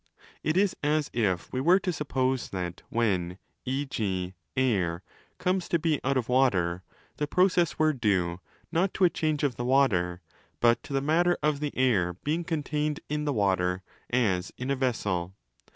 [0.41, 5.03] It is as if we were to suppose that when, e.g., air
[5.37, 6.81] comes to be out of water
[7.17, 8.39] the process were due
[8.71, 10.21] not to a change of the water,
[10.59, 15.35] but to the matter of the air being 'contained in' the water as ina vessel.